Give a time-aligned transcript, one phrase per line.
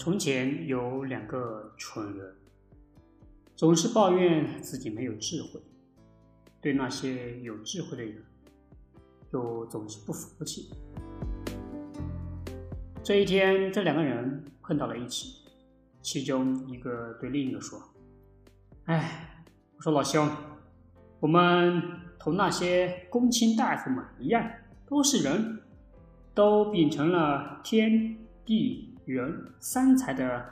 [0.00, 2.34] 从前有两个蠢人，
[3.54, 5.60] 总是抱怨自己没有智慧，
[6.58, 8.24] 对那些有智慧的人，
[9.34, 10.70] 又总是不服气。
[13.02, 15.42] 这一天，这两个人碰到了一起，
[16.00, 17.78] 其中一个对另一个说
[18.88, 19.44] ：“哎，
[19.76, 20.26] 我说老兄，
[21.20, 21.82] 我们
[22.18, 24.50] 同那些公卿大夫们一样，
[24.86, 25.60] 都是人，
[26.32, 30.44] 都秉承了天地。”人三才的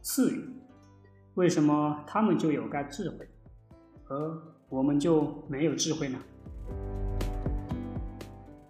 [0.00, 0.48] 赐予，
[1.34, 3.28] 为什么他们就有该智慧，
[4.08, 6.18] 而我们就没有智慧呢？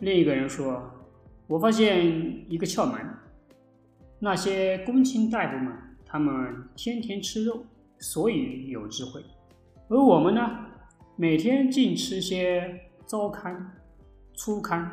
[0.00, 0.82] 另一个人说
[1.46, 3.00] ：“我发现一个窍门，
[4.18, 5.72] 那些公卿大夫们，
[6.04, 7.64] 他们天天吃肉，
[7.98, 9.22] 所以有智慧；
[9.88, 10.42] 而我们呢，
[11.16, 13.70] 每天净吃些糟糠、
[14.34, 14.86] 粗糠，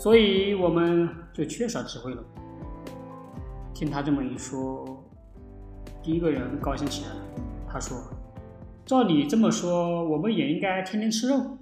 [0.00, 2.24] 所以我们就缺少智慧了。”
[3.74, 5.04] 听他这么一说，
[6.02, 7.20] 第一个人高兴起来了。
[7.68, 7.98] 他说
[8.86, 11.58] ：“照你这么说，我们也应该天天吃肉。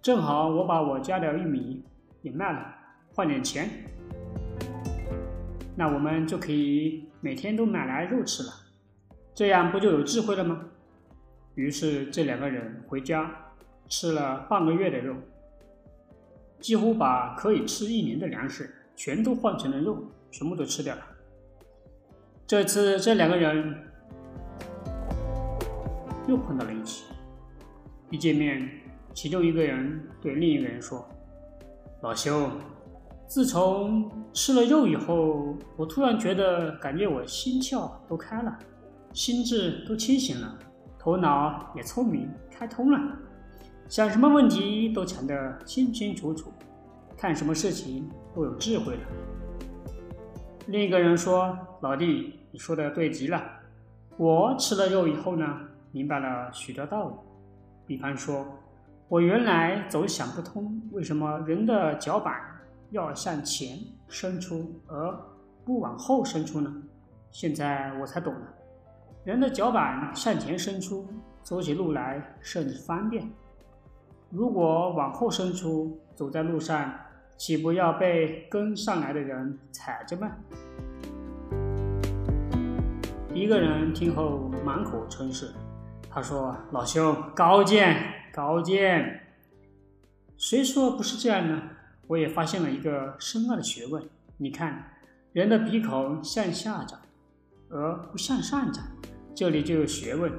[0.00, 1.82] 正好我把我家的玉米
[2.22, 2.64] 也卖了，
[3.12, 3.68] 换点钱，
[5.74, 8.52] 那我们就可以每天都买来肉吃了。
[9.34, 10.60] 这样不就有智慧了吗？”
[11.56, 13.28] 于是这两个人回家
[13.88, 15.16] 吃了半个月的肉，
[16.64, 21.02] 几乎把可以吃一年的粮食全都换成了肉，全部都吃掉了。
[22.46, 23.76] 这次这两个人
[26.26, 27.04] 又碰到了一起，
[28.08, 28.66] 一见面，
[29.12, 31.06] 其中一个人对另一个人说
[32.00, 32.50] ：“老兄，
[33.26, 38.58] 自从吃了肉以后，我突然觉得感觉我心窍都开了，
[39.12, 40.58] 心智都清醒了，
[40.98, 42.98] 头脑也聪明开通了，
[43.88, 46.52] 想什么问题都想得清清楚楚，
[47.16, 49.02] 看什么事情都有智慧了。”
[50.66, 53.42] 另一个人说：“老弟，你说的对极了。
[54.16, 55.60] 我吃了肉以后呢，
[55.92, 57.14] 明白了许多道理。
[57.86, 58.46] 比方说，
[59.08, 62.34] 我原来总想不通，为什么人的脚板
[62.90, 63.78] 要向前
[64.08, 65.14] 伸出，而
[65.64, 66.74] 不往后伸出呢？
[67.30, 68.54] 现在我才懂了，
[69.24, 71.06] 人的脚板向前伸出，
[71.42, 73.26] 走起路来甚方便；
[74.30, 76.92] 如果往后伸出，走在路上。”
[77.36, 80.30] 岂不要被跟上来的人踩着吗？
[83.34, 85.50] 一个人听后满口称是，
[86.08, 89.20] 他说：“老兄高见高见。”
[90.38, 91.60] 谁说不是这样呢？
[92.06, 94.00] 我也发现了一个深奥的学问。
[94.36, 94.92] 你看，
[95.32, 97.00] 人的鼻孔向下长，
[97.68, 98.84] 而不向上长，
[99.34, 100.32] 这里就有学问。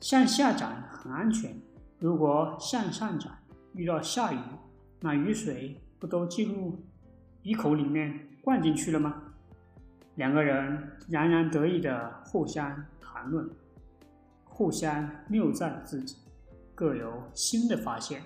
[0.00, 1.54] 向下长很安全，
[2.02, 3.32] 如果向上长，
[3.74, 4.38] 遇到下雨，
[5.00, 5.78] 那雨水。
[6.00, 6.76] 不都进入
[7.42, 9.22] 鼻孔里面灌进去了吗？
[10.16, 13.48] 两个人洋洋得意地互相谈论，
[14.44, 16.16] 互相谬赞自己，
[16.74, 18.20] 各有新的发现，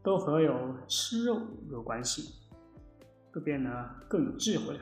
[0.00, 1.40] 都和有吃肉
[1.72, 2.34] 有关系，
[3.32, 4.80] 都变得更有智慧了。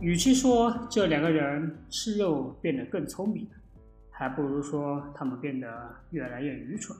[0.00, 3.50] 与其说这两个人吃肉变得更聪明，
[4.12, 6.96] 还不如说他们变得越来越愚蠢，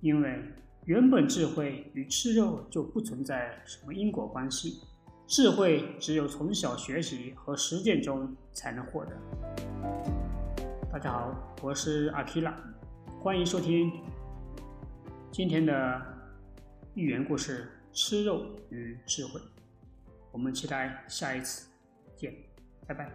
[0.00, 0.42] 因为。
[0.84, 4.80] 原本智慧与吃肉就不存在什么因果关系，
[5.26, 9.12] 智慧只有从小学习和实践中才能获得。
[10.90, 12.56] 大家好，我是阿基拉，
[13.20, 13.92] 欢迎收听
[15.30, 16.02] 今天的
[16.94, 19.38] 寓言故事《吃肉与智慧》。
[20.32, 21.68] 我们期待下一次
[22.16, 22.34] 见，
[22.86, 23.12] 拜拜。